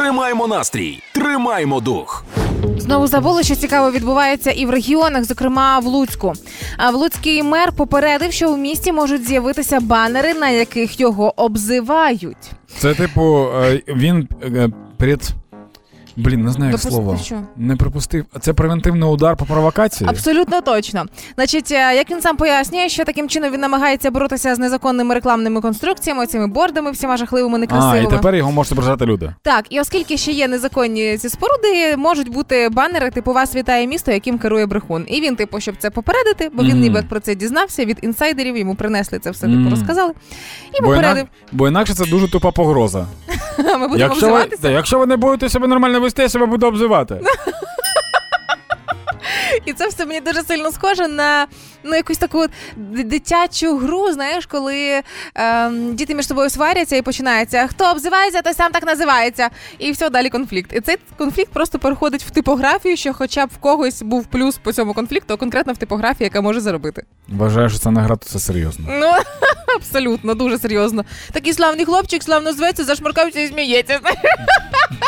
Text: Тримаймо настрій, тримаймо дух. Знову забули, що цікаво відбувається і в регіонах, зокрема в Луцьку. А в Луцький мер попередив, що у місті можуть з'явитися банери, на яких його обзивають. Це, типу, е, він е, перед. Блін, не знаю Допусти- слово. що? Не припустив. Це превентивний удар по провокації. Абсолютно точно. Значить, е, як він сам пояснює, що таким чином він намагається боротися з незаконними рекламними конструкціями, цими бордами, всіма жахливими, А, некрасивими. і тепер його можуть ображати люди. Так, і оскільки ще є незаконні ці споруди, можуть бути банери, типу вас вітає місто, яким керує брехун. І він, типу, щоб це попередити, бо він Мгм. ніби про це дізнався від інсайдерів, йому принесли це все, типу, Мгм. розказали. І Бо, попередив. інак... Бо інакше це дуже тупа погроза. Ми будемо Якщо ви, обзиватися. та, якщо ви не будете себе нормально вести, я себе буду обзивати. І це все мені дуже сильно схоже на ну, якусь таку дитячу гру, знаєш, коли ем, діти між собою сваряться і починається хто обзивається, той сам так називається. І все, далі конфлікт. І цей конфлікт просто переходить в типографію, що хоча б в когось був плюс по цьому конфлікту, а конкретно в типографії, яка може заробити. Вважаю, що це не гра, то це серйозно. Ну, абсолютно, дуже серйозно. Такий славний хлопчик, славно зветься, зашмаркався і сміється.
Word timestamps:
Тримаймо 0.00 0.46
настрій, 0.46 1.02
тримаймо 1.12 1.80
дух. 1.80 2.24
Знову 2.78 3.06
забули, 3.06 3.42
що 3.42 3.56
цікаво 3.56 3.90
відбувається 3.90 4.50
і 4.50 4.66
в 4.66 4.70
регіонах, 4.70 5.24
зокрема 5.24 5.78
в 5.78 5.86
Луцьку. 5.86 6.32
А 6.76 6.90
в 6.90 6.94
Луцький 6.94 7.42
мер 7.42 7.72
попередив, 7.72 8.32
що 8.32 8.52
у 8.52 8.56
місті 8.56 8.92
можуть 8.92 9.26
з'явитися 9.26 9.80
банери, 9.80 10.34
на 10.34 10.48
яких 10.48 11.00
його 11.00 11.42
обзивають. 11.42 12.50
Це, 12.78 12.94
типу, 12.94 13.46
е, 13.54 13.82
він 13.88 14.28
е, 14.42 14.68
перед. 14.96 15.20
Блін, 16.24 16.44
не 16.44 16.50
знаю 16.50 16.72
Допусти- 16.72 16.90
слово. 16.90 17.18
що? 17.24 17.40
Не 17.56 17.76
припустив. 17.76 18.24
Це 18.40 18.52
превентивний 18.52 19.08
удар 19.08 19.36
по 19.36 19.44
провокації. 19.44 20.10
Абсолютно 20.10 20.60
точно. 20.60 21.04
Значить, 21.34 21.70
е, 21.72 21.96
як 21.96 22.10
він 22.10 22.20
сам 22.20 22.36
пояснює, 22.36 22.88
що 22.88 23.04
таким 23.04 23.28
чином 23.28 23.52
він 23.52 23.60
намагається 23.60 24.10
боротися 24.10 24.54
з 24.54 24.58
незаконними 24.58 25.14
рекламними 25.14 25.60
конструкціями, 25.60 26.26
цими 26.26 26.46
бордами, 26.46 26.90
всіма 26.90 27.16
жахливими, 27.16 27.54
А, 27.56 27.58
некрасивими. 27.58 28.04
і 28.04 28.10
тепер 28.10 28.34
його 28.34 28.52
можуть 28.52 28.72
ображати 28.72 29.06
люди. 29.06 29.34
Так, 29.42 29.64
і 29.70 29.80
оскільки 29.80 30.16
ще 30.16 30.32
є 30.32 30.48
незаконні 30.48 31.18
ці 31.18 31.28
споруди, 31.28 31.96
можуть 31.96 32.28
бути 32.32 32.68
банери, 32.68 33.10
типу 33.10 33.32
вас 33.32 33.54
вітає 33.56 33.86
місто, 33.86 34.12
яким 34.12 34.38
керує 34.38 34.66
брехун. 34.66 35.04
І 35.08 35.20
він, 35.20 35.36
типу, 35.36 35.60
щоб 35.60 35.74
це 35.78 35.90
попередити, 35.90 36.50
бо 36.54 36.62
він 36.62 36.70
Мгм. 36.70 36.80
ніби 36.80 37.02
про 37.08 37.20
це 37.20 37.34
дізнався 37.34 37.84
від 37.84 37.98
інсайдерів, 38.02 38.56
йому 38.56 38.74
принесли 38.74 39.18
це 39.18 39.30
все, 39.30 39.40
типу, 39.46 39.58
Мгм. 39.58 39.70
розказали. 39.70 40.12
І 40.78 40.80
Бо, 40.82 40.86
попередив. 40.86 41.16
інак... 41.16 41.26
Бо 41.52 41.68
інакше 41.68 41.94
це 41.94 42.04
дуже 42.06 42.30
тупа 42.30 42.50
погроза. 42.50 43.06
Ми 43.58 43.88
будемо 43.88 43.96
Якщо 43.96 44.26
ви, 44.26 44.32
обзиватися. 44.32 44.62
та, 44.62 44.70
якщо 44.70 44.98
ви 44.98 45.06
не 45.06 45.16
будете 45.16 45.48
себе 45.48 45.66
нормально 45.66 46.00
вести, 46.00 46.22
я 46.22 46.28
себе 46.28 46.46
буду 46.46 46.66
обзивати. 46.66 47.20
І 49.64 49.72
це 49.72 49.88
все 49.88 50.06
мені 50.06 50.20
дуже 50.20 50.42
сильно 50.42 50.72
схоже 50.72 51.08
на 51.08 51.46
ну, 51.82 51.96
якусь 51.96 52.18
таку 52.18 52.46
дитячу 52.76 53.76
гру, 53.76 54.12
знаєш, 54.12 54.46
коли 54.46 55.02
ем, 55.34 55.94
діти 55.94 56.14
між 56.14 56.26
собою 56.26 56.50
сваряться 56.50 56.96
і 56.96 57.02
починається 57.02 57.66
хто 57.66 57.90
обзивається, 57.90 58.42
той 58.42 58.54
сам 58.54 58.72
так 58.72 58.86
називається. 58.86 59.50
І 59.78 59.92
все, 59.92 60.10
далі 60.10 60.28
конфлікт. 60.28 60.72
І 60.72 60.80
цей 60.80 60.96
конфлікт 61.18 61.52
просто 61.52 61.78
переходить 61.78 62.22
в 62.22 62.30
типографію, 62.30 62.96
що 62.96 63.14
хоча 63.14 63.46
б 63.46 63.50
в 63.54 63.56
когось 63.56 64.02
був 64.02 64.26
плюс 64.26 64.58
по 64.58 64.72
цьому 64.72 64.94
конфлікту, 64.94 65.34
а 65.34 65.36
конкретно 65.36 65.72
в 65.72 65.76
типографії, 65.76 66.24
яка 66.24 66.40
може 66.40 66.60
заробити. 66.60 67.02
Вважаю, 67.28 67.68
що 67.68 67.78
це 67.78 67.90
не 67.90 68.00
гра, 68.00 68.16
то 68.16 68.26
це 68.26 68.38
серйозно. 68.38 68.84
Ну, 68.88 69.06
абсолютно, 69.80 70.34
дуже 70.34 70.58
серйозно. 70.58 71.04
Такий 71.32 71.52
славний 71.52 71.84
хлопчик, 71.84 72.22
славно 72.22 72.52
зветься, 72.52 72.84
зашмаркався 72.84 73.40
і 73.40 73.48
сміється. 73.48 74.00